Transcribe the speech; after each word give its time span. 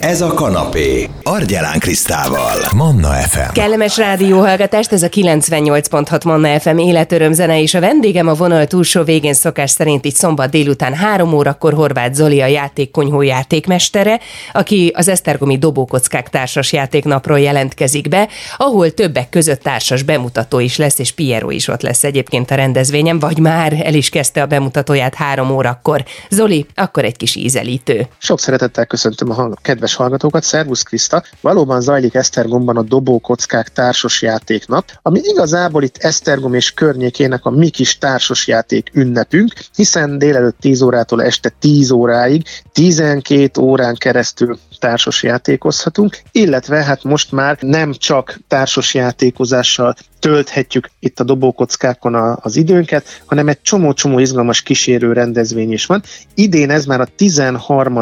Ez 0.00 0.20
a 0.20 0.34
kanapé. 0.34 1.08
Argyelán 1.22 1.78
Krisztával. 1.78 2.56
Manna 2.76 3.08
FM. 3.08 3.52
Kellemes 3.52 3.96
rádióhallgatást, 3.96 4.92
ez 4.92 5.02
a 5.02 5.08
98.6 5.08 6.24
Manna 6.24 6.60
FM 6.60 6.78
életöröm 6.78 7.32
zene, 7.32 7.60
és 7.60 7.74
a 7.74 7.80
vendégem 7.80 8.28
a 8.28 8.34
vonal 8.34 8.66
túlsó 8.66 9.02
végén 9.02 9.34
szokás 9.34 9.70
szerint 9.70 10.04
itt 10.04 10.14
szombat 10.14 10.50
délután 10.50 10.94
három 10.94 11.32
órakor 11.32 11.72
Horváth 11.72 12.14
Zoli 12.14 12.40
a 12.40 12.46
játékkonyhó 12.46 13.22
játékmestere, 13.22 14.20
aki 14.52 14.92
az 14.94 15.08
Esztergomi 15.08 15.58
Dobókockák 15.58 16.28
társas 16.28 16.72
játéknapról 16.72 17.40
jelentkezik 17.40 18.08
be, 18.08 18.28
ahol 18.56 18.90
többek 18.90 19.28
között 19.28 19.62
társas 19.62 20.02
bemutató 20.02 20.58
is 20.58 20.76
lesz, 20.76 20.98
és 20.98 21.12
Piero 21.12 21.50
is 21.50 21.68
ott 21.68 21.82
lesz 21.82 22.04
egyébként 22.04 22.50
a 22.50 22.54
rendezvényen, 22.54 23.18
vagy 23.18 23.38
már 23.38 23.82
el 23.84 23.94
is 23.94 24.08
kezdte 24.08 24.42
a 24.42 24.46
bemutatóját 24.46 25.14
három 25.14 25.50
órakor. 25.50 26.04
Zoli, 26.30 26.66
akkor 26.74 27.04
egy 27.04 27.16
kis 27.16 27.34
ízelítő. 27.34 28.06
Sok 28.18 28.40
szeretettel 28.40 28.86
köszöntöm 28.86 29.30
a 29.30 29.48
kedves 29.62 29.89
kedves 29.90 29.94
hallgatókat, 29.94 30.42
Szervusz 30.42 30.82
Kriszta! 30.82 31.22
Valóban 31.40 31.80
zajlik 31.80 32.14
Esztergomban 32.14 32.76
a 32.76 32.82
Dobókockák 32.82 33.68
társas 33.68 34.22
játéknap, 34.22 34.84
ami 35.02 35.20
igazából 35.22 35.82
itt 35.82 35.96
Esztergom 35.96 36.54
és 36.54 36.72
környékének 36.72 37.44
a 37.44 37.50
mi 37.50 37.68
kis 37.68 37.98
társas 37.98 38.46
játék 38.46 38.90
ünnepünk, 38.92 39.52
hiszen 39.74 40.18
délelőtt 40.18 40.58
10 40.60 40.82
órától 40.82 41.22
este 41.22 41.48
10 41.58 41.90
óráig, 41.90 42.42
12 42.72 43.60
órán 43.60 43.94
keresztül 43.94 44.58
társas 44.78 45.22
játékozhatunk, 45.22 46.18
illetve 46.32 46.84
hát 46.84 47.04
most 47.04 47.32
már 47.32 47.58
nem 47.60 47.92
csak 47.92 48.38
társas 48.48 48.94
játékozással 48.94 49.94
tölthetjük 50.18 50.90
itt 51.00 51.20
a 51.20 51.24
dobókockákon 51.24 52.14
a, 52.14 52.38
az 52.40 52.56
időnket, 52.56 53.22
hanem 53.26 53.48
egy 53.48 53.62
csomó-csomó 53.62 54.18
izgalmas 54.18 54.62
kísérő 54.62 55.12
rendezvény 55.12 55.72
is 55.72 55.86
van. 55.86 56.02
Idén 56.34 56.70
ez 56.70 56.84
már 56.84 57.00
a 57.00 57.08
13 57.16 57.96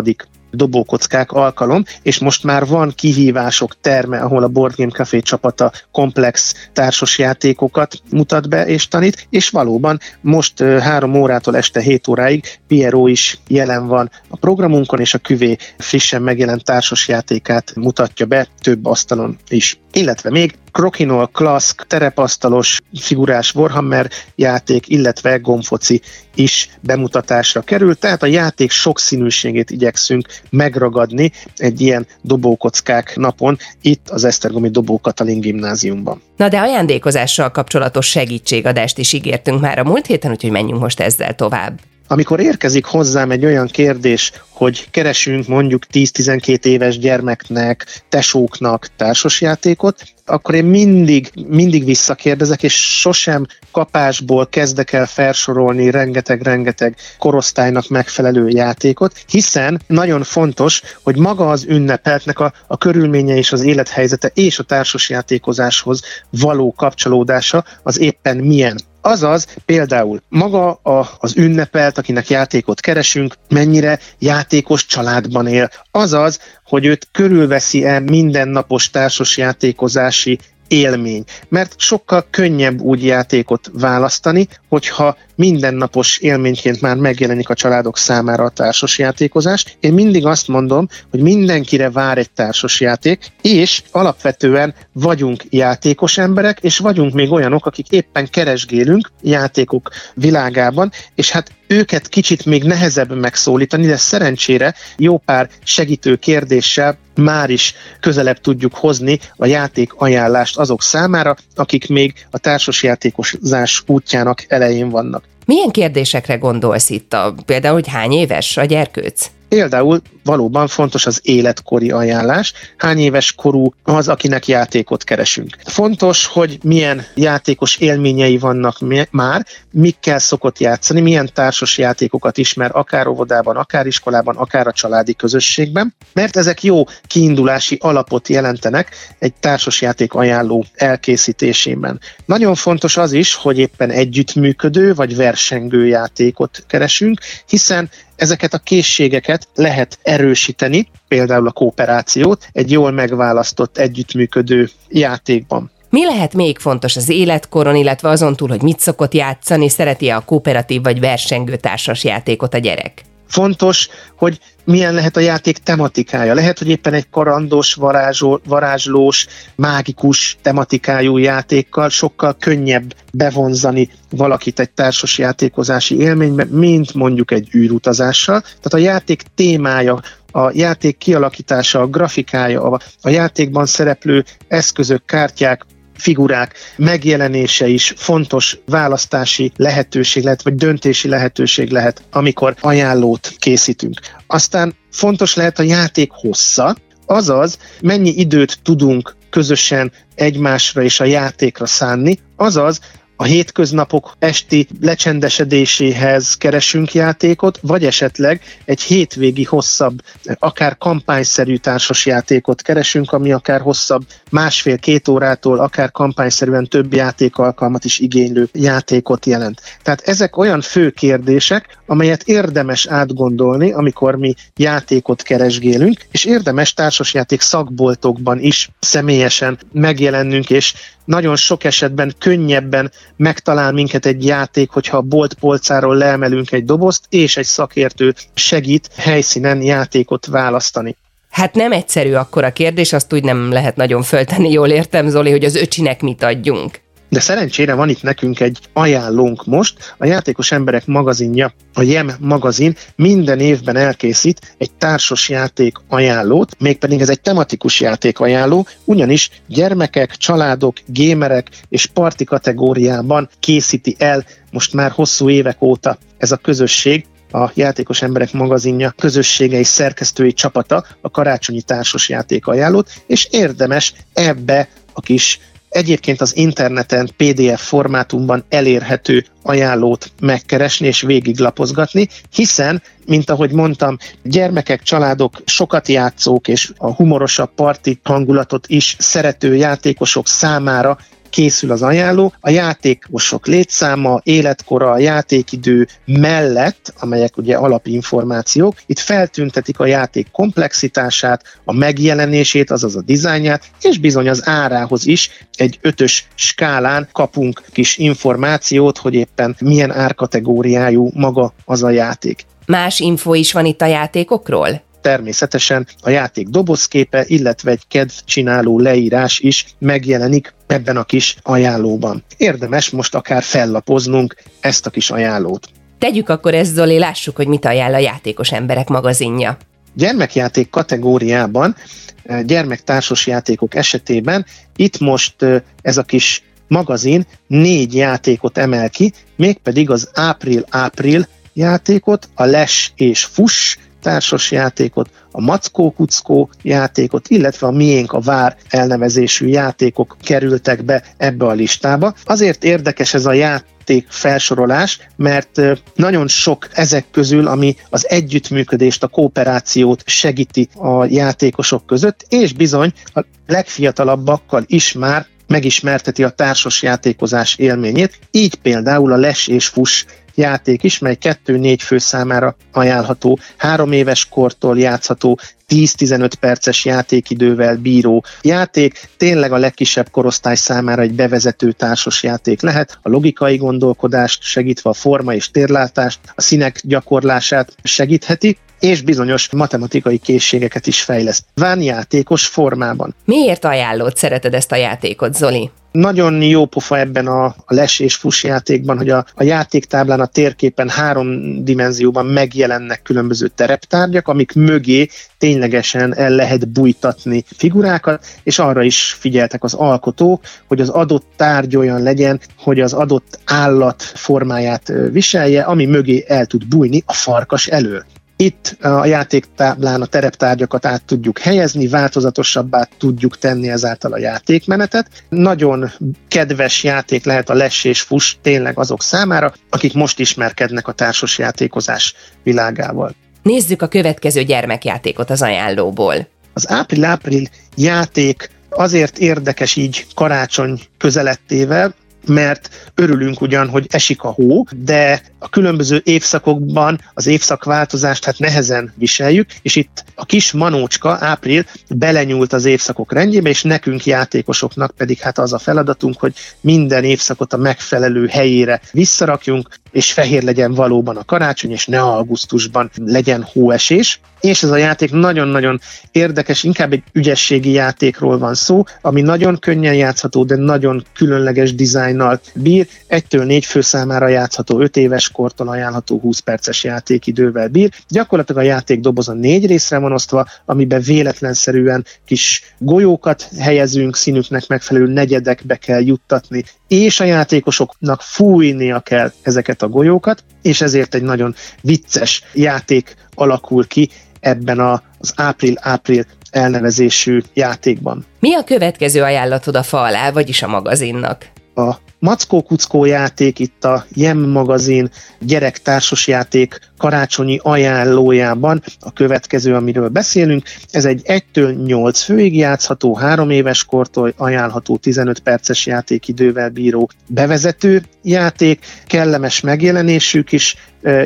dobókockák 0.50 1.32
alkalom, 1.32 1.84
és 2.02 2.18
most 2.18 2.44
már 2.44 2.66
van 2.66 2.92
kihívások 2.94 3.80
terme, 3.80 4.20
ahol 4.20 4.42
a 4.42 4.48
Board 4.48 4.74
Game 4.76 4.90
Café 4.90 5.20
csapata 5.20 5.72
komplex 5.92 6.54
társas 6.72 7.18
játékokat 7.18 8.02
mutat 8.10 8.48
be 8.48 8.66
és 8.66 8.88
tanít, 8.88 9.26
és 9.30 9.48
valóban 9.48 9.98
most 10.20 10.62
három 10.62 11.14
órától 11.14 11.56
este 11.56 11.80
7 11.80 12.08
óráig 12.08 12.44
Piero 12.66 13.06
is 13.06 13.38
jelen 13.46 13.86
van 13.86 14.10
a 14.28 14.36
programunkon, 14.36 15.00
és 15.00 15.14
a 15.14 15.18
Küvé 15.18 15.56
frissen 15.78 16.22
megjelent 16.22 16.64
társas 16.64 17.08
játékát 17.08 17.72
mutatja 17.74 18.26
be 18.26 18.46
több 18.60 18.86
asztalon 18.86 19.38
is. 19.48 19.78
Illetve 19.92 20.30
még 20.30 20.54
Crokinol, 20.78 21.26
Klask, 21.32 21.86
terepasztalos, 21.86 22.80
figurás 23.00 23.54
Warhammer 23.54 24.10
játék, 24.34 24.88
illetve 24.88 25.36
gomfoci 25.36 26.00
is 26.34 26.68
bemutatásra 26.80 27.60
kerül, 27.60 27.94
tehát 27.94 28.22
a 28.22 28.26
játék 28.26 28.70
sokszínűségét 28.70 29.70
igyekszünk 29.70 30.28
megragadni 30.50 31.32
egy 31.56 31.80
ilyen 31.80 32.06
dobókockák 32.22 33.16
napon, 33.16 33.58
itt 33.82 34.08
az 34.08 34.24
Esztergomi 34.24 34.70
Dobó 34.70 34.98
Katalin 35.00 35.40
gimnáziumban. 35.40 36.22
Na 36.36 36.48
de 36.48 36.58
ajándékozással 36.58 37.50
kapcsolatos 37.50 38.06
segítségadást 38.06 38.98
is 38.98 39.12
ígértünk 39.12 39.60
már 39.60 39.78
a 39.78 39.84
múlt 39.84 40.06
héten, 40.06 40.30
úgyhogy 40.30 40.50
menjünk 40.50 40.80
most 40.80 41.00
ezzel 41.00 41.34
tovább. 41.34 41.80
Amikor 42.10 42.40
érkezik 42.40 42.84
hozzám 42.84 43.30
egy 43.30 43.44
olyan 43.44 43.66
kérdés, 43.66 44.32
hogy 44.48 44.90
keresünk 44.90 45.46
mondjuk 45.46 45.82
10-12 45.92 46.64
éves 46.64 46.98
gyermeknek, 46.98 48.02
tesóknak 48.08 48.88
társasjátékot, 48.96 50.02
akkor 50.24 50.54
én 50.54 50.64
mindig, 50.64 51.30
mindig 51.46 51.84
visszakérdezek, 51.84 52.62
és 52.62 52.98
sosem 53.00 53.46
kapásból 53.70 54.46
kezdek 54.46 54.92
el 54.92 55.06
felsorolni 55.06 55.90
rengeteg-rengeteg 55.90 56.96
korosztálynak 57.18 57.88
megfelelő 57.88 58.48
játékot, 58.48 59.24
hiszen 59.26 59.80
nagyon 59.86 60.22
fontos, 60.22 60.82
hogy 61.02 61.16
maga 61.16 61.50
az 61.50 61.64
ünnepeltnek 61.68 62.38
a, 62.38 62.52
a 62.66 62.76
körülménye 62.76 63.36
és 63.36 63.52
az 63.52 63.62
élethelyzete 63.62 64.30
és 64.34 64.58
a 64.58 64.62
társasjátékozáshoz 64.62 66.02
való 66.30 66.72
kapcsolódása 66.76 67.64
az 67.82 67.98
éppen 67.98 68.36
milyen. 68.36 68.80
Azaz 69.08 69.46
például 69.66 70.22
maga 70.28 70.72
a, 70.72 71.08
az 71.18 71.36
ünnepelt, 71.36 71.98
akinek 71.98 72.28
játékot 72.28 72.80
keresünk, 72.80 73.34
mennyire 73.48 73.98
játékos 74.18 74.86
családban 74.86 75.46
él. 75.46 75.70
Azaz, 75.90 76.40
hogy 76.64 76.86
őt 76.86 77.08
körülveszi-e 77.12 77.98
mindennapos 77.98 78.90
társas 78.90 79.36
játékozási 79.36 80.38
élmény, 80.68 81.24
mert 81.48 81.74
sokkal 81.76 82.26
könnyebb 82.30 82.80
úgy 82.80 83.04
játékot 83.04 83.70
választani, 83.72 84.48
hogyha 84.68 85.16
mindennapos 85.34 86.18
élményként 86.18 86.80
már 86.80 86.96
megjelenik 86.96 87.48
a 87.48 87.54
családok 87.54 87.98
számára 87.98 88.44
a 88.44 88.48
társasjátékozás. 88.48 89.64
Én 89.80 89.92
mindig 89.92 90.26
azt 90.26 90.48
mondom, 90.48 90.88
hogy 91.10 91.20
mindenkire 91.20 91.90
vár 91.90 92.18
egy 92.18 92.30
társasjáték, 92.30 93.26
és 93.42 93.82
alapvetően 93.90 94.74
vagyunk 94.92 95.44
játékos 95.50 96.18
emberek, 96.18 96.58
és 96.60 96.78
vagyunk 96.78 97.14
még 97.14 97.32
olyanok, 97.32 97.66
akik 97.66 97.90
éppen 97.90 98.28
keresgélünk 98.30 99.10
játékok 99.22 99.90
világában, 100.14 100.92
és 101.14 101.30
hát 101.30 101.52
őket 101.66 102.08
kicsit 102.08 102.44
még 102.44 102.64
nehezebb 102.64 103.20
megszólítani, 103.20 103.86
de 103.86 103.96
szerencsére 103.96 104.74
jó 104.96 105.18
pár 105.18 105.48
segítő 105.64 106.16
kérdéssel 106.16 106.98
már 107.18 107.50
is 107.50 107.74
közelebb 108.00 108.38
tudjuk 108.38 108.74
hozni 108.74 109.18
a 109.36 109.46
játék 109.46 109.92
ajánlást 109.96 110.58
azok 110.58 110.82
számára, 110.82 111.36
akik 111.54 111.88
még 111.88 112.14
a 112.30 112.38
társasjátékozás 112.38 113.82
útjának 113.86 114.44
elején 114.48 114.88
vannak. 114.88 115.24
Milyen 115.46 115.70
kérdésekre 115.70 116.36
gondolsz 116.36 116.90
itt? 116.90 117.12
A, 117.12 117.34
például, 117.46 117.74
hogy 117.74 117.88
hány 117.88 118.12
éves 118.12 118.56
a 118.56 118.64
gyerkőc? 118.64 119.30
Például 119.48 120.00
valóban 120.24 120.66
fontos 120.66 121.06
az 121.06 121.20
életkori 121.22 121.90
ajánlás, 121.90 122.52
hány 122.76 122.98
éves 122.98 123.32
korú 123.32 123.74
az, 123.82 124.08
akinek 124.08 124.46
játékot 124.46 125.04
keresünk. 125.04 125.56
Fontos, 125.64 126.26
hogy 126.26 126.58
milyen 126.62 127.04
játékos 127.14 127.76
élményei 127.76 128.38
vannak 128.38 128.78
már, 129.10 129.46
mikkel 129.70 130.18
szokott 130.18 130.58
játszani, 130.58 131.00
milyen 131.00 131.30
társas 131.34 131.78
játékokat 131.78 132.38
ismer, 132.38 132.70
akár 132.74 133.06
óvodában, 133.06 133.56
akár 133.56 133.86
iskolában, 133.86 134.36
akár 134.36 134.66
a 134.66 134.72
családi 134.72 135.14
közösségben, 135.14 135.94
mert 136.12 136.36
ezek 136.36 136.62
jó 136.62 136.84
kiindulási 137.06 137.78
alapot 137.80 138.28
jelentenek 138.28 139.14
egy 139.18 139.34
társasjáték 139.34 140.14
ajánló 140.14 140.64
elkészítésében. 140.74 142.00
Nagyon 142.24 142.54
fontos 142.54 142.96
az 142.96 143.12
is, 143.12 143.34
hogy 143.34 143.58
éppen 143.58 143.90
együttműködő 143.90 144.94
vagy 144.94 145.16
versengő 145.16 145.86
játékot 145.86 146.64
keresünk, 146.66 147.20
hiszen 147.46 147.90
ezeket 148.20 148.54
a 148.54 148.58
készségeket 148.58 149.48
lehet 149.54 149.98
erősíteni, 150.02 150.90
például 151.08 151.46
a 151.46 151.52
kooperációt 151.52 152.48
egy 152.52 152.70
jól 152.70 152.90
megválasztott 152.90 153.78
együttműködő 153.78 154.68
játékban. 154.88 155.70
Mi 155.90 156.04
lehet 156.04 156.34
még 156.34 156.58
fontos 156.58 156.96
az 156.96 157.08
életkoron, 157.08 157.76
illetve 157.76 158.08
azon 158.08 158.36
túl, 158.36 158.48
hogy 158.48 158.62
mit 158.62 158.80
szokott 158.80 159.14
játszani, 159.14 159.68
szereti-e 159.68 160.16
a 160.16 160.24
kooperatív 160.24 160.82
vagy 160.82 161.00
versengő 161.00 161.56
társas 161.56 162.04
játékot 162.04 162.54
a 162.54 162.58
gyerek? 162.58 163.02
Fontos, 163.28 163.88
hogy 164.16 164.38
milyen 164.64 164.94
lehet 164.94 165.16
a 165.16 165.20
játék 165.20 165.58
tematikája. 165.58 166.34
Lehet, 166.34 166.58
hogy 166.58 166.68
éppen 166.68 166.94
egy 166.94 167.10
karandos, 167.10 167.74
varázsol, 167.74 168.40
varázslós, 168.46 169.26
mágikus 169.54 170.36
tematikájú 170.42 171.16
játékkal 171.16 171.88
sokkal 171.88 172.36
könnyebb 172.40 172.94
bevonzani 173.12 173.90
valakit 174.10 174.60
egy 174.60 174.70
társas 174.70 175.18
játékozási 175.18 175.98
élménybe, 175.98 176.44
mint 176.50 176.94
mondjuk 176.94 177.30
egy 177.30 177.48
űrutazással. 177.54 178.40
Tehát 178.40 178.74
a 178.74 178.78
játék 178.78 179.22
témája, 179.34 180.00
a 180.32 180.50
játék 180.52 180.98
kialakítása, 180.98 181.80
a 181.80 181.86
grafikája, 181.86 182.62
a, 183.02 183.08
játékban 183.08 183.66
szereplő 183.66 184.24
eszközök, 184.48 185.04
kártyák, 185.04 185.64
figurák 185.98 186.54
megjelenése 186.76 187.66
is 187.66 187.94
fontos 187.96 188.58
választási 188.66 189.52
lehetőség 189.56 190.22
lehet, 190.22 190.42
vagy 190.42 190.54
döntési 190.54 191.08
lehetőség 191.08 191.70
lehet, 191.70 192.02
amikor 192.10 192.56
ajánlót 192.60 193.34
készítünk. 193.38 194.00
Aztán 194.26 194.74
fontos 194.90 195.34
lehet 195.34 195.58
a 195.58 195.62
játék 195.62 196.10
hossza, 196.12 196.76
azaz 197.06 197.58
mennyi 197.80 198.10
időt 198.10 198.58
tudunk 198.62 199.16
közösen 199.30 199.92
egymásra 200.14 200.82
és 200.82 201.00
a 201.00 201.04
játékra 201.04 201.66
szánni, 201.66 202.18
azaz 202.36 202.80
a 203.20 203.24
hétköznapok 203.24 204.14
esti 204.18 204.68
lecsendesedéséhez 204.80 206.34
keresünk 206.34 206.94
játékot, 206.94 207.58
vagy 207.62 207.84
esetleg 207.84 208.42
egy 208.64 208.80
hétvégi 208.80 209.44
hosszabb, 209.44 210.02
akár 210.38 210.78
kampányszerű 210.78 211.56
társas 211.56 212.06
játékot 212.06 212.62
keresünk, 212.62 213.12
ami 213.12 213.32
akár 213.32 213.60
hosszabb, 213.60 214.06
másfél-két 214.30 215.08
órától, 215.08 215.58
akár 215.58 215.90
kampányszerűen 215.90 216.66
több 216.66 216.94
játékalkalmat 216.94 217.84
is 217.84 217.98
igénylő 217.98 218.48
játékot 218.52 219.26
jelent. 219.26 219.60
Tehát 219.82 220.00
ezek 220.00 220.36
olyan 220.36 220.60
fő 220.60 220.90
kérdések, 220.90 221.78
amelyet 221.86 222.22
érdemes 222.22 222.86
átgondolni, 222.86 223.72
amikor 223.72 224.14
mi 224.16 224.34
játékot 224.56 225.22
keresgélünk, 225.22 226.00
és 226.10 226.24
érdemes 226.24 226.74
társasjáték 226.74 227.40
szakboltokban 227.40 228.38
is 228.40 228.70
személyesen 228.80 229.58
megjelennünk, 229.72 230.50
és 230.50 230.74
nagyon 231.08 231.36
sok 231.36 231.64
esetben 231.64 232.14
könnyebben 232.18 232.92
megtalál 233.16 233.72
minket 233.72 234.06
egy 234.06 234.24
játék, 234.24 234.70
hogyha 234.70 234.96
a 234.96 235.02
bolt 235.02 235.34
polcáról 235.34 235.96
leemelünk 235.96 236.52
egy 236.52 236.64
dobozt, 236.64 237.04
és 237.08 237.36
egy 237.36 237.44
szakértő 237.44 238.14
segít 238.34 238.88
helyszínen 238.96 239.62
játékot 239.62 240.26
választani. 240.26 240.96
Hát 241.30 241.54
nem 241.54 241.72
egyszerű 241.72 242.12
akkor 242.12 242.44
a 242.44 242.52
kérdés, 242.52 242.92
azt 242.92 243.12
úgy 243.12 243.24
nem 243.24 243.52
lehet 243.52 243.76
nagyon 243.76 244.02
föltenni, 244.02 244.50
jól 244.50 244.68
értem 244.68 245.08
Zoli, 245.08 245.30
hogy 245.30 245.44
az 245.44 245.56
öcsinek 245.56 246.00
mit 246.00 246.22
adjunk. 246.22 246.80
De 247.08 247.20
szerencsére 247.20 247.74
van 247.74 247.88
itt 247.88 248.02
nekünk 248.02 248.40
egy 248.40 248.58
ajánlónk 248.72 249.44
most. 249.44 249.94
A 249.98 250.06
Játékos 250.06 250.52
Emberek 250.52 250.86
magazinja, 250.86 251.52
a 251.74 251.82
JEM 251.82 252.12
magazin 252.20 252.76
minden 252.96 253.40
évben 253.40 253.76
elkészít 253.76 254.54
egy 254.58 254.70
társas 254.78 255.28
játék 255.28 255.76
ajánlót, 255.88 256.56
mégpedig 256.58 257.00
ez 257.00 257.08
egy 257.08 257.20
tematikus 257.20 257.80
játék 257.80 258.20
ajánló, 258.20 258.66
ugyanis 258.84 259.30
gyermekek, 259.46 260.16
családok, 260.16 260.76
gémerek 260.86 261.48
és 261.68 261.86
parti 261.86 262.24
kategóriában 262.24 263.28
készíti 263.40 263.94
el 263.98 264.24
most 264.50 264.72
már 264.72 264.90
hosszú 264.90 265.28
évek 265.30 265.62
óta 265.62 265.98
ez 266.18 266.32
a 266.32 266.36
közösség, 266.36 267.04
a 267.32 267.50
Játékos 267.54 268.02
Emberek 268.02 268.32
magazinja 268.32 268.90
közösségei 268.90 269.64
szerkesztői 269.64 270.32
csapata 270.32 270.84
a 271.00 271.10
karácsonyi 271.10 271.62
társas 271.62 272.08
játék 272.08 272.46
ajánlót, 272.46 272.90
és 273.06 273.28
érdemes 273.30 273.94
ebbe 274.12 274.68
a 274.92 275.00
kis 275.00 275.40
egyébként 275.68 276.20
az 276.20 276.36
interneten 276.36 277.10
PDF 277.16 277.66
formátumban 277.66 278.44
elérhető 278.48 279.24
ajánlót 279.42 280.12
megkeresni 280.20 280.86
és 280.86 281.00
végiglapozgatni, 281.00 282.08
hiszen, 282.30 282.82
mint 283.06 283.30
ahogy 283.30 283.52
mondtam, 283.52 283.96
gyermekek, 284.22 284.82
családok, 284.82 285.42
sokat 285.44 285.88
játszók 285.88 286.48
és 286.48 286.72
a 286.76 286.94
humorosabb 286.94 287.50
parti 287.54 288.00
hangulatot 288.02 288.66
is 288.66 288.96
szerető 288.98 289.54
játékosok 289.54 290.26
számára 290.26 290.98
készül 291.30 291.70
az 291.70 291.82
ajánló, 291.82 292.32
a 292.40 292.50
játékosok 292.50 293.46
létszáma, 293.46 294.20
életkora, 294.22 294.98
játékidő 294.98 295.88
mellett, 296.04 296.94
amelyek 297.00 297.36
ugye 297.36 297.56
alapinformációk, 297.56 298.74
itt 298.86 298.98
feltüntetik 298.98 299.80
a 299.80 299.86
játék 299.86 300.30
komplexitását, 300.30 301.42
a 301.64 301.72
megjelenését, 301.72 302.70
azaz 302.70 302.96
a 302.96 303.02
dizájnját, 303.02 303.70
és 303.82 303.98
bizony 303.98 304.28
az 304.28 304.42
árához 304.44 305.06
is 305.06 305.30
egy 305.56 305.78
ötös 305.80 306.26
skálán 306.34 307.08
kapunk 307.12 307.62
kis 307.72 307.96
információt, 307.96 308.98
hogy 308.98 309.14
éppen 309.14 309.56
milyen 309.60 309.92
árkategóriájú 309.92 311.10
maga 311.14 311.52
az 311.64 311.82
a 311.82 311.90
játék. 311.90 312.44
Más 312.66 313.00
info 313.00 313.34
is 313.34 313.52
van 313.52 313.64
itt 313.64 313.80
a 313.80 313.86
játékokról? 313.86 314.86
Természetesen 315.00 315.86
a 316.02 316.10
játék 316.10 316.48
dobozképe, 316.48 317.24
illetve 317.26 317.70
egy 317.70 317.82
kedvcsináló 317.88 318.78
leírás 318.78 319.40
is 319.40 319.66
megjelenik 319.78 320.54
ebben 320.66 320.96
a 320.96 321.04
kis 321.04 321.36
ajánlóban. 321.42 322.24
Érdemes 322.36 322.90
most 322.90 323.14
akár 323.14 323.42
fellapoznunk 323.42 324.36
ezt 324.60 324.86
a 324.86 324.90
kis 324.90 325.10
ajánlót. 325.10 325.68
Tegyük 325.98 326.28
akkor 326.28 326.54
ezt, 326.54 326.74
Zoli, 326.74 326.98
lássuk, 326.98 327.36
hogy 327.36 327.46
mit 327.46 327.64
ajánl 327.64 327.94
a 327.94 327.98
Játékos 327.98 328.52
Emberek 328.52 328.88
magazinja. 328.88 329.56
Gyermekjáték 329.94 330.70
kategóriában, 330.70 331.76
eh, 332.22 332.42
gyermektársas 332.42 333.26
játékok 333.26 333.74
esetében 333.74 334.46
itt 334.76 334.98
most 334.98 335.42
eh, 335.42 335.62
ez 335.82 335.96
a 335.96 336.02
kis 336.02 336.42
magazin 336.68 337.26
négy 337.46 337.94
játékot 337.94 338.58
emel 338.58 338.90
ki, 338.90 339.12
mégpedig 339.36 339.90
az 339.90 340.10
Ápril-Ápril 340.14 341.26
játékot, 341.52 342.28
a 342.34 342.44
Les 342.44 342.92
és 342.96 343.24
Fuss 343.24 343.76
társas 344.08 344.50
játékot, 344.50 345.10
a 345.30 345.40
Mackó 345.40 345.90
Kuckó 345.90 346.50
játékot, 346.62 347.28
illetve 347.28 347.66
a 347.66 347.70
Miénk 347.70 348.12
a 348.12 348.20
Vár 348.20 348.56
elnevezésű 348.68 349.46
játékok 349.46 350.16
kerültek 350.22 350.84
be 350.84 351.02
ebbe 351.16 351.46
a 351.46 351.52
listába. 351.52 352.14
Azért 352.24 352.64
érdekes 352.64 353.14
ez 353.14 353.26
a 353.26 353.32
játék 353.32 354.06
felsorolás, 354.08 355.00
mert 355.16 355.60
nagyon 355.94 356.28
sok 356.28 356.68
ezek 356.72 357.04
közül, 357.10 357.46
ami 357.46 357.76
az 357.90 358.08
együttműködést, 358.08 359.02
a 359.02 359.08
kooperációt 359.08 360.02
segíti 360.06 360.68
a 360.74 361.04
játékosok 361.04 361.86
között, 361.86 362.26
és 362.28 362.52
bizony 362.52 362.92
a 363.14 363.24
legfiatalabbakkal 363.46 364.64
is 364.66 364.92
már 364.92 365.26
megismerteti 365.46 366.24
a 366.24 366.30
társas 366.30 366.82
játékozás 366.82 367.56
élményét, 367.56 368.18
így 368.30 368.54
például 368.54 369.12
a 369.12 369.16
Les 369.16 369.46
és 369.48 369.66
Fuss 369.66 370.04
játék 370.38 370.82
is, 370.82 370.98
mely 370.98 371.16
2-4 371.20 371.76
fő 371.80 371.98
számára 371.98 372.56
ajánlható, 372.72 373.38
három 373.56 373.92
éves 373.92 374.28
kortól 374.28 374.78
játszható, 374.78 375.38
10-15 375.68 376.30
perces 376.40 376.84
játékidővel 376.84 377.76
bíró 377.76 378.24
játék, 378.42 379.08
tényleg 379.16 379.52
a 379.52 379.56
legkisebb 379.56 380.10
korosztály 380.10 380.54
számára 380.54 381.02
egy 381.02 381.12
bevezető 381.12 381.72
társas 381.72 382.22
játék 382.22 382.62
lehet, 382.62 382.98
a 383.02 383.08
logikai 383.08 383.56
gondolkodást 383.56 384.42
segítve 384.42 384.90
a 384.90 384.92
forma 384.92 385.34
és 385.34 385.50
térlátást, 385.50 386.18
a 386.34 386.40
színek 386.40 386.80
gyakorlását 386.82 387.74
segítheti, 387.82 388.58
és 388.80 389.00
bizonyos 389.00 389.50
matematikai 389.50 390.18
készségeket 390.18 390.86
is 390.86 391.02
fejleszt. 391.02 391.44
Van 391.54 391.82
játékos 391.82 392.46
formában. 392.46 393.14
Miért 393.24 393.64
ajánlott 393.64 394.16
szereted 394.16 394.54
ezt 394.54 394.72
a 394.72 394.76
játékot, 394.76 395.34
Zoli? 395.34 395.70
Nagyon 395.98 396.42
jó 396.42 396.66
pofa 396.66 396.98
ebben 396.98 397.26
a, 397.26 397.44
a 397.44 397.74
les 397.74 397.98
és 397.98 398.14
fuss 398.14 398.44
játékban, 398.44 398.96
hogy 398.96 399.10
a, 399.10 399.24
a 399.34 399.42
játéktáblán, 399.42 400.20
a 400.20 400.26
térképen 400.26 400.88
három 400.88 401.28
dimenzióban 401.64 402.26
megjelennek 402.26 403.02
különböző 403.02 403.48
tereptárgyak, 403.48 404.28
amik 404.28 404.52
mögé 404.52 405.08
ténylegesen 405.38 406.16
el 406.16 406.30
lehet 406.30 406.68
bújtatni 406.68 407.44
figurákat, 407.56 408.26
és 408.42 408.58
arra 408.58 408.82
is 408.82 409.16
figyeltek 409.18 409.64
az 409.64 409.74
alkotók, 409.74 410.40
hogy 410.68 410.80
az 410.80 410.88
adott 410.88 411.26
tárgy 411.36 411.76
olyan 411.76 412.02
legyen, 412.02 412.40
hogy 412.58 412.80
az 412.80 412.92
adott 412.92 413.38
állat 413.44 414.02
formáját 414.02 414.92
viselje, 415.12 415.62
ami 415.62 415.86
mögé 415.86 416.24
el 416.28 416.46
tud 416.46 416.66
bújni 416.66 417.02
a 417.06 417.12
farkas 417.12 417.66
elől. 417.66 418.04
Itt 418.40 418.76
a 418.80 419.06
játéktáblán 419.06 420.02
a 420.02 420.06
tereptárgyakat 420.06 420.86
át 420.86 421.04
tudjuk 421.04 421.38
helyezni, 421.38 421.88
változatosabbá 421.88 422.88
tudjuk 422.98 423.38
tenni 423.38 423.68
ezáltal 423.68 424.12
a 424.12 424.18
játékmenetet. 424.18 425.10
Nagyon 425.28 425.90
kedves 426.28 426.84
játék 426.84 427.24
lehet 427.24 427.50
a 427.50 427.54
les 427.54 427.84
és 427.84 428.00
fus 428.00 428.38
tényleg 428.42 428.78
azok 428.78 429.02
számára, 429.02 429.52
akik 429.70 429.94
most 429.94 430.18
ismerkednek 430.18 430.88
a 430.88 430.92
társas 430.92 431.38
játékozás 431.38 432.14
világával. 432.42 433.14
Nézzük 433.42 433.82
a 433.82 433.88
következő 433.88 434.42
gyermekjátékot 434.42 435.30
az 435.30 435.42
ajánlóból. 435.42 436.28
Az 436.52 436.70
ápril-ápril 436.70 437.48
játék 437.76 438.50
azért 438.68 439.18
érdekes 439.18 439.76
így 439.76 440.06
karácsony 440.14 440.80
közelettével, 440.98 441.94
mert 442.26 442.90
örülünk 442.94 443.40
ugyan, 443.40 443.68
hogy 443.68 443.86
esik 443.90 444.22
a 444.22 444.28
hó, 444.28 444.64
de 444.76 445.20
a 445.38 445.48
különböző 445.48 446.00
évszakokban 446.04 447.00
az 447.14 447.26
évszakváltozást 447.26 448.24
hát 448.24 448.38
nehezen 448.38 448.92
viseljük, 448.96 449.50
és 449.62 449.76
itt 449.76 450.04
a 450.14 450.24
kis 450.24 450.52
manócska, 450.52 451.16
ápril, 451.20 451.64
belenyúlt 451.88 452.52
az 452.52 452.64
évszakok 452.64 453.12
rendjébe, 453.12 453.48
és 453.48 453.62
nekünk 453.62 454.04
játékosoknak 454.04 454.90
pedig 454.96 455.18
hát 455.18 455.38
az 455.38 455.52
a 455.52 455.58
feladatunk, 455.58 456.20
hogy 456.20 456.34
minden 456.60 457.04
évszakot 457.04 457.52
a 457.52 457.56
megfelelő 457.56 458.26
helyére 458.26 458.80
visszarakjunk, 458.92 459.68
és 459.90 460.12
fehér 460.12 460.42
legyen 460.42 460.74
valóban 460.74 461.16
a 461.16 461.24
karácsony, 461.24 461.70
és 461.70 461.86
ne 461.86 462.00
augusztusban 462.00 462.90
legyen 463.04 463.42
hóesés. 463.52 464.20
És 464.40 464.62
ez 464.62 464.70
a 464.70 464.76
játék 464.76 465.10
nagyon-nagyon 465.10 465.80
érdekes, 466.12 466.62
inkább 466.62 466.92
egy 466.92 467.02
ügyességi 467.12 467.70
játékról 467.70 468.38
van 468.38 468.54
szó, 468.54 468.84
ami 469.00 469.20
nagyon 469.20 469.58
könnyen 469.58 469.94
játszható, 469.94 470.44
de 470.44 470.56
nagyon 470.56 471.04
különleges 471.14 471.74
dizájnnal 471.74 472.40
bír. 472.54 472.88
Egytől 473.06 473.44
négy 473.44 473.64
fő 473.64 473.80
számára 473.80 474.28
játszható, 474.28 474.80
5 474.80 474.96
éves 474.96 475.27
kortól 475.30 475.68
ajánlható 475.68 476.18
20 476.18 476.38
perces 476.38 476.84
játékidővel 476.84 477.68
bír. 477.68 477.90
Gyakorlatilag 478.08 478.62
a 478.62 478.66
játék 478.66 479.00
doboza 479.00 479.32
négy 479.32 479.66
részre 479.66 479.98
van 479.98 480.12
osztva, 480.12 480.46
amiben 480.64 481.00
véletlenszerűen 481.00 482.04
kis 482.24 482.62
golyókat 482.78 483.48
helyezünk, 483.58 484.16
színüknek 484.16 484.66
megfelelő 484.66 485.12
negyedekbe 485.12 485.76
kell 485.76 486.00
juttatni, 486.00 486.64
és 486.88 487.20
a 487.20 487.24
játékosoknak 487.24 488.22
fújnia 488.22 489.00
kell 489.00 489.32
ezeket 489.42 489.82
a 489.82 489.88
golyókat, 489.88 490.44
és 490.62 490.80
ezért 490.80 491.14
egy 491.14 491.22
nagyon 491.22 491.54
vicces 491.80 492.42
játék 492.54 493.14
alakul 493.34 493.86
ki 493.86 494.08
ebben 494.40 494.80
az 495.18 495.32
ápril-ápril 495.36 496.24
elnevezésű 496.50 497.42
játékban. 497.54 498.24
Mi 498.40 498.54
a 498.54 498.64
következő 498.64 499.22
ajánlatod 499.22 499.76
a 499.76 499.82
fa 499.82 500.00
alá, 500.00 500.30
vagyis 500.30 500.62
a 500.62 500.68
magazinnak? 500.68 501.46
A 501.74 501.94
Mackó 502.18 502.62
Kuckó 502.62 503.04
játék 503.04 503.58
itt 503.58 503.84
a 503.84 504.04
Jem 504.12 504.38
magazin 504.38 505.10
gyerektársas 505.40 506.26
játék 506.26 506.87
karácsonyi 506.98 507.58
ajánlójában 507.62 508.82
a 509.00 509.12
következő, 509.12 509.74
amiről 509.74 510.08
beszélünk. 510.08 510.64
Ez 510.90 511.04
egy 511.04 511.22
1-től 511.24 511.84
8 511.84 512.20
főig 512.20 512.56
játszható, 512.56 513.14
3 513.14 513.50
éves 513.50 513.84
kortól 513.84 514.32
ajánlható 514.36 514.96
15 514.96 515.38
perces 515.38 515.86
játékidővel 515.86 516.68
bíró 516.68 517.10
bevezető 517.26 518.02
játék, 518.22 518.84
kellemes 519.06 519.60
megjelenésű 519.60 520.42
kis 520.42 520.76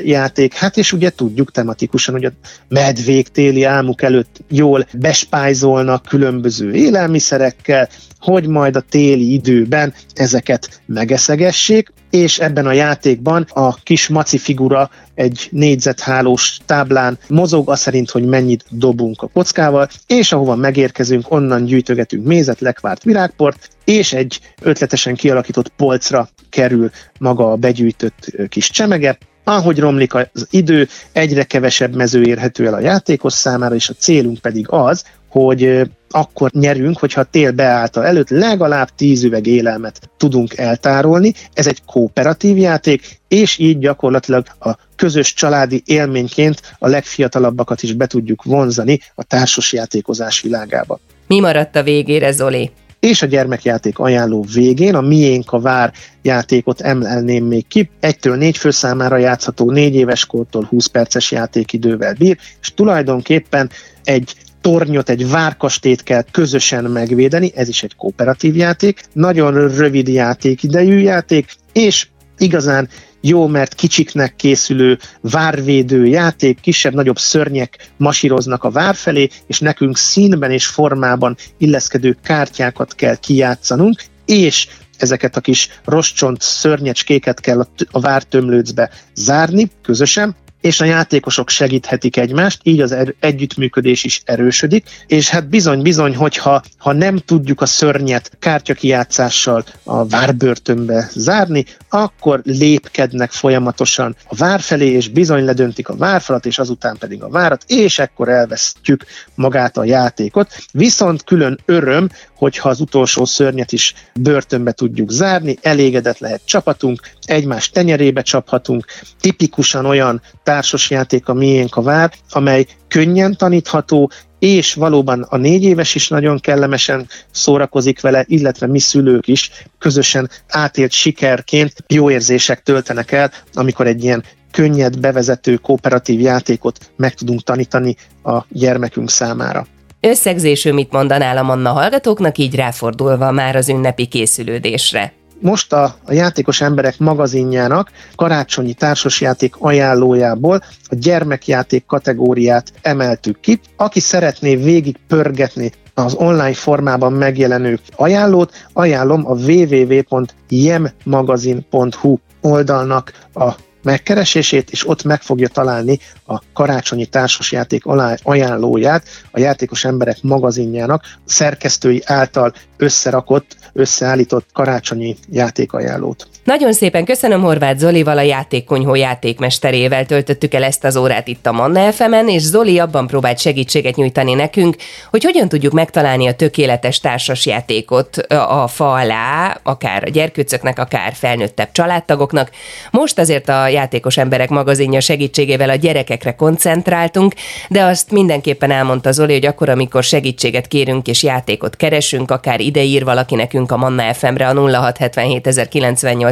játék. 0.04 0.54
Hát 0.54 0.76
és 0.76 0.92
ugye 0.92 1.10
tudjuk 1.10 1.50
tematikusan, 1.50 2.14
hogy 2.14 2.24
a 2.24 2.32
medvék 2.68 3.28
téli 3.28 3.64
álmuk 3.64 4.02
előtt 4.02 4.40
jól 4.48 4.86
bespájzolnak 4.92 6.02
különböző 6.02 6.74
élelmiszerekkel, 6.74 7.88
hogy 8.20 8.46
majd 8.46 8.76
a 8.76 8.84
téli 8.90 9.32
időben 9.32 9.94
ezeket 10.14 10.80
megeszegessék. 10.86 11.92
És 12.12 12.38
ebben 12.38 12.66
a 12.66 12.72
játékban 12.72 13.46
a 13.48 13.74
kis 13.74 14.08
maci 14.08 14.38
figura 14.38 14.90
egy 15.14 15.48
négyzethálós 15.50 16.58
táblán 16.66 17.18
mozog, 17.28 17.70
az 17.70 17.80
szerint, 17.80 18.10
hogy 18.10 18.24
mennyit 18.24 18.64
dobunk 18.68 19.22
a 19.22 19.28
kockával, 19.32 19.88
és 20.06 20.32
ahova 20.32 20.56
megérkezünk, 20.56 21.30
onnan 21.30 21.64
gyűjtögetünk 21.64 22.26
mézet, 22.26 22.60
lekvárt 22.60 23.02
virágport, 23.02 23.68
és 23.84 24.12
egy 24.12 24.40
ötletesen 24.60 25.14
kialakított 25.14 25.68
polcra 25.68 26.28
kerül 26.50 26.90
maga 27.18 27.52
a 27.52 27.56
begyűjtött 27.56 28.48
kis 28.48 28.70
csemege, 28.70 29.18
ahogy 29.44 29.78
romlik 29.78 30.14
az 30.14 30.46
idő, 30.50 30.88
egyre 31.12 31.44
kevesebb 31.44 31.94
mező 31.94 32.22
érhető 32.22 32.66
el 32.66 32.74
a 32.74 32.80
játékos 32.80 33.32
számára, 33.32 33.74
és 33.74 33.88
a 33.88 33.94
célunk 33.98 34.38
pedig 34.38 34.66
az, 34.68 35.04
hogy 35.32 35.80
akkor 36.10 36.50
nyerünk, 36.50 36.98
hogyha 36.98 37.20
a 37.20 37.26
tél 37.30 37.52
beállta 37.52 38.04
előtt 38.04 38.28
legalább 38.28 38.88
10 38.96 39.24
üveg 39.24 39.46
élelmet 39.46 40.10
tudunk 40.16 40.56
eltárolni. 40.56 41.32
Ez 41.52 41.66
egy 41.66 41.82
kooperatív 41.86 42.56
játék, 42.56 43.20
és 43.28 43.58
így 43.58 43.78
gyakorlatilag 43.78 44.46
a 44.60 44.70
közös 44.96 45.34
családi 45.34 45.82
élményként 45.84 46.60
a 46.78 46.88
legfiatalabbakat 46.88 47.82
is 47.82 47.92
be 47.92 48.06
tudjuk 48.06 48.42
vonzani 48.42 49.00
a 49.14 49.22
társas 49.22 49.72
játékozás 49.72 50.40
világába. 50.40 51.00
Mi 51.26 51.40
maradt 51.40 51.76
a 51.76 51.82
végére, 51.82 52.32
Zoli? 52.32 52.70
és 53.00 53.22
a 53.22 53.26
gyermekjáték 53.26 53.98
ajánló 53.98 54.44
végén 54.54 54.94
a 54.94 55.00
Miénk 55.00 55.52
a 55.52 55.60
Vár 55.60 55.92
játékot 56.22 56.80
emelném 56.80 57.44
még 57.44 57.66
ki. 57.66 57.90
Egytől 58.00 58.36
négy 58.36 58.56
fő 58.56 58.70
számára 58.70 59.16
játszható, 59.16 59.70
négy 59.70 59.94
éves 59.94 60.26
kortól 60.26 60.64
20 60.64 60.86
perces 60.86 61.30
játékidővel 61.30 62.14
bír, 62.14 62.38
és 62.60 62.74
tulajdonképpen 62.74 63.70
egy 64.04 64.34
tornyot, 64.62 65.08
egy 65.08 65.28
várkastét 65.28 66.02
kell 66.02 66.24
közösen 66.30 66.84
megvédeni, 66.84 67.52
ez 67.54 67.68
is 67.68 67.82
egy 67.82 67.96
kooperatív 67.96 68.56
játék, 68.56 69.02
nagyon 69.12 69.52
rövid 69.74 70.08
játékidejű 70.08 70.98
játék, 70.98 71.54
és 71.72 72.06
igazán 72.38 72.88
jó, 73.20 73.46
mert 73.46 73.74
kicsiknek 73.74 74.36
készülő 74.36 74.98
várvédő 75.20 76.06
játék, 76.06 76.60
kisebb-nagyobb 76.60 77.18
szörnyek 77.18 77.90
masíroznak 77.96 78.64
a 78.64 78.70
vár 78.70 78.94
felé, 78.94 79.28
és 79.46 79.60
nekünk 79.60 79.96
színben 79.96 80.50
és 80.50 80.66
formában 80.66 81.36
illeszkedő 81.58 82.16
kártyákat 82.22 82.94
kell 82.94 83.16
kijátszanunk, 83.16 84.02
és 84.24 84.68
ezeket 84.98 85.36
a 85.36 85.40
kis 85.40 85.68
roscsont 85.84 86.40
szörnyecskéket 86.40 87.40
kell 87.40 87.66
a 87.90 88.00
vártömlőcbe 88.00 88.90
zárni 89.14 89.70
közösen, 89.82 90.36
és 90.62 90.80
a 90.80 90.84
játékosok 90.84 91.48
segíthetik 91.48 92.16
egymást, 92.16 92.60
így 92.62 92.80
az 92.80 92.92
er- 92.92 93.14
együttműködés 93.20 94.04
is 94.04 94.22
erősödik, 94.24 94.88
és 95.06 95.28
hát 95.28 95.48
bizony-bizony, 95.48 96.16
hogyha 96.16 96.62
ha 96.78 96.92
nem 96.92 97.16
tudjuk 97.16 97.60
a 97.60 97.66
szörnyet 97.66 98.30
kártyakijátszással 98.38 99.64
a 99.82 100.06
várbörtönbe 100.06 101.08
zárni, 101.14 101.64
akkor 101.88 102.40
lépkednek 102.44 103.30
folyamatosan 103.30 104.16
a 104.28 104.34
vár 104.34 104.60
felé, 104.60 104.86
és 104.86 105.08
bizony 105.08 105.44
ledöntik 105.44 105.88
a 105.88 105.96
várfalat, 105.96 106.46
és 106.46 106.58
azután 106.58 106.96
pedig 106.98 107.22
a 107.22 107.28
várat, 107.28 107.64
és 107.66 107.98
ekkor 107.98 108.28
elvesztjük 108.28 109.04
magát 109.34 109.76
a 109.76 109.84
játékot. 109.84 110.54
Viszont 110.72 111.24
külön 111.24 111.58
öröm, 111.64 112.08
hogyha 112.34 112.68
az 112.68 112.80
utolsó 112.80 113.24
szörnyet 113.24 113.72
is 113.72 113.94
börtönbe 114.20 114.72
tudjuk 114.72 115.10
zárni, 115.10 115.58
elégedett 115.62 116.18
lehet 116.18 116.40
csapatunk, 116.44 117.00
egymás 117.24 117.70
tenyerébe 117.70 118.22
csaphatunk, 118.22 118.86
tipikusan 119.20 119.86
olyan 119.86 120.22
társasjáték 120.52 121.28
a 121.28 121.34
miénk 121.34 121.76
a 121.76 121.82
vár, 121.82 122.12
amely 122.30 122.66
könnyen 122.88 123.36
tanítható, 123.36 124.10
és 124.38 124.74
valóban 124.74 125.26
a 125.28 125.36
négy 125.36 125.64
éves 125.64 125.94
is 125.94 126.08
nagyon 126.08 126.38
kellemesen 126.38 127.06
szórakozik 127.30 128.00
vele, 128.00 128.24
illetve 128.28 128.66
mi 128.66 128.78
szülők 128.78 129.28
is 129.28 129.50
közösen 129.78 130.30
átélt 130.48 130.92
sikerként 130.92 131.72
jó 131.86 132.10
érzések 132.10 132.62
töltenek 132.62 133.12
el, 133.12 133.30
amikor 133.52 133.86
egy 133.86 134.02
ilyen 134.04 134.24
könnyed, 134.50 134.98
bevezető, 134.98 135.56
kooperatív 135.56 136.20
játékot 136.20 136.92
meg 136.96 137.14
tudunk 137.14 137.42
tanítani 137.42 137.96
a 138.22 138.44
gyermekünk 138.48 139.10
számára. 139.10 139.66
Összegzésű 140.00 140.72
mit 140.72 140.92
mondanál 140.92 141.36
a 141.36 141.42
Manna 141.42 141.70
hallgatóknak, 141.70 142.38
így 142.38 142.54
ráfordulva 142.54 143.30
már 143.30 143.56
az 143.56 143.68
ünnepi 143.68 144.06
készülődésre? 144.06 145.12
Most 145.42 145.72
a, 145.72 145.94
a 146.04 146.12
Játékos 146.12 146.60
Emberek 146.60 146.98
magazinjának 146.98 147.90
karácsonyi 148.16 148.74
társasjáték 148.74 149.54
ajánlójából 149.58 150.62
a 150.84 150.94
gyermekjáték 150.94 151.86
kategóriát 151.86 152.72
emeltük 152.82 153.40
ki. 153.40 153.60
Aki 153.76 154.00
szeretné 154.00 154.56
végig 154.56 154.96
pörgetni 155.08 155.72
az 155.94 156.14
online 156.14 156.54
formában 156.54 157.12
megjelenő 157.12 157.78
ajánlót, 157.96 158.52
ajánlom 158.72 159.26
a 159.26 159.34
www.jemmagazin.hu 159.34 162.16
oldalnak 162.40 163.12
a 163.34 163.54
megkeresését, 163.82 164.70
és 164.70 164.88
ott 164.88 165.02
meg 165.02 165.22
fogja 165.22 165.48
találni 165.48 165.98
a 166.26 166.42
karácsonyi 166.52 167.06
társasjáték 167.06 167.82
ajánlóját 168.22 169.06
a 169.30 169.38
Játékos 169.38 169.84
Emberek 169.84 170.22
magazinjának 170.22 171.02
szerkesztői 171.24 172.02
által 172.04 172.52
összerakott, 172.76 173.56
összeállított 173.72 174.46
karácsonyi 174.52 175.16
játékajánlót. 175.30 176.26
Nagyon 176.44 176.72
szépen 176.72 177.04
köszönöm 177.04 177.42
Horváth 177.42 177.78
Zolival, 177.78 178.18
a 178.18 178.22
játékkonyhó 178.22 178.94
játékmesterével 178.94 180.06
töltöttük 180.06 180.54
el 180.54 180.64
ezt 180.64 180.84
az 180.84 180.96
órát 180.96 181.28
itt 181.28 181.46
a 181.46 181.52
Manna 181.52 181.92
fm 181.92 182.28
és 182.28 182.42
Zoli 182.42 182.78
abban 182.78 183.06
próbált 183.06 183.38
segítséget 183.38 183.96
nyújtani 183.96 184.34
nekünk, 184.34 184.76
hogy 185.10 185.24
hogyan 185.24 185.48
tudjuk 185.48 185.72
megtalálni 185.72 186.26
a 186.26 186.34
tökéletes 186.34 187.00
társasjátékot 187.00 188.16
a 188.48 188.66
fa 188.66 188.92
alá, 188.92 189.60
akár 189.62 190.02
a 190.06 190.10
gyerkőcöknek, 190.10 190.78
akár 190.78 191.12
felnőttebb 191.14 191.72
családtagoknak. 191.72 192.50
Most 192.90 193.18
azért 193.18 193.48
a 193.48 193.68
Játékos 193.68 194.16
Emberek 194.16 194.48
magazinja 194.48 195.00
segítségével 195.00 195.70
a 195.70 195.74
gyerekekre 195.74 196.34
koncentráltunk, 196.34 197.34
de 197.68 197.82
azt 197.82 198.10
mindenképpen 198.10 198.70
elmondta 198.70 199.12
Zoli, 199.12 199.32
hogy 199.32 199.46
akkor, 199.46 199.68
amikor 199.68 200.02
segítséget 200.02 200.66
kérünk 200.66 201.06
és 201.06 201.22
játékot 201.22 201.76
keresünk, 201.76 202.30
akár 202.30 202.60
ide 202.60 202.82
ír 202.82 203.04
valaki 203.04 203.34
nekünk 203.34 203.72
a 203.72 203.76
Manna 203.76 204.14
FM-re 204.14 204.48
a 204.48 204.54
0677 204.54 205.46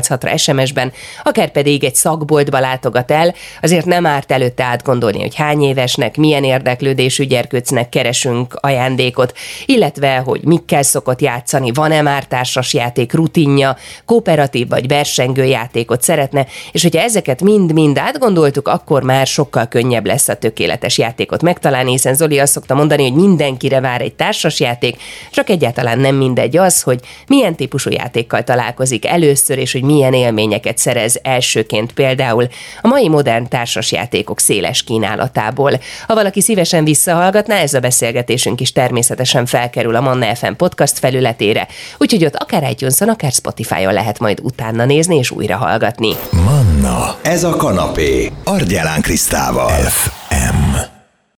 ra 0.08 0.36
SMS-ben, 0.36 0.92
akár 1.22 1.50
pedig 1.50 1.84
egy 1.84 1.94
szakboltba 1.94 2.60
látogat 2.60 3.10
el, 3.10 3.34
azért 3.62 3.84
nem 3.84 4.06
árt 4.06 4.32
előtte 4.32 4.64
átgondolni, 4.64 5.20
hogy 5.20 5.34
hány 5.34 5.62
évesnek, 5.62 6.16
milyen 6.16 6.44
érdeklődésű 6.44 7.24
gyerkőcnek 7.24 7.88
keresünk 7.88 8.54
ajándékot, 8.60 9.36
illetve, 9.66 10.16
hogy 10.16 10.44
mikkel 10.44 10.82
szokott 10.82 11.20
játszani, 11.20 11.70
van-e 11.72 12.02
már 12.02 12.24
társas 12.24 12.74
játék 12.74 13.12
rutinja, 13.12 13.76
kooperatív 14.04 14.68
vagy 14.68 14.88
versengő 14.88 15.44
játékot 15.44 16.02
szeretne, 16.02 16.46
és 16.72 16.82
hogyha 16.82 17.00
ezeket 17.00 17.42
mind-mind 17.42 17.98
átgondoltuk, 17.98 18.68
akkor 18.68 19.02
már 19.02 19.26
sokkal 19.26 19.66
könnyebb 19.66 20.06
lesz 20.06 20.28
a 20.28 20.34
tökéletes 20.34 20.98
játékot 20.98 21.42
megtalálni, 21.42 21.90
hiszen 21.90 22.14
Zoli 22.14 22.38
azt 22.38 22.52
szokta 22.52 22.74
mondani, 22.74 23.02
hogy 23.02 23.20
mindenkire 23.20 23.80
vár 23.80 24.00
egy 24.00 24.14
társasjáték, 24.14 24.96
csak 25.30 25.50
egyáltalán 25.50 25.98
nem 25.98 26.14
mindegy 26.14 26.56
az, 26.56 26.82
hogy 26.82 27.00
milyen 27.26 27.56
típusú 27.56 27.90
játékkal 27.90 28.44
találkozik 28.44 29.06
először, 29.06 29.58
és 29.58 29.72
hogy 29.72 29.82
milyen 29.90 30.14
élményeket 30.14 30.78
szerez 30.78 31.18
elsőként 31.22 31.92
például 31.92 32.48
a 32.82 32.88
mai 32.88 33.08
modern 33.08 33.48
társasjátékok 33.48 34.40
széles 34.40 34.82
kínálatából. 34.82 35.72
Ha 36.06 36.14
valaki 36.14 36.40
szívesen 36.40 36.84
visszahallgatná, 36.84 37.56
ez 37.56 37.74
a 37.74 37.80
beszélgetésünk 37.80 38.60
is 38.60 38.72
természetesen 38.72 39.46
felkerül 39.46 39.96
a 39.96 40.00
Manna 40.00 40.34
FM 40.34 40.52
podcast 40.52 40.98
felületére, 40.98 41.68
úgyhogy 41.98 42.24
ott 42.24 42.36
akár 42.36 42.70
itunes 42.70 43.00
akár 43.00 43.32
Spotify-on 43.32 43.92
lehet 43.92 44.18
majd 44.18 44.40
utána 44.42 44.84
nézni 44.84 45.16
és 45.16 45.30
újra 45.30 45.56
hallgatni. 45.56 46.12
Manna, 46.30 47.16
ez 47.22 47.44
a 47.44 47.56
kanapé, 47.56 48.32
Argyelán 48.44 49.00
Krisztával. 49.00 49.70
F. 49.70 50.89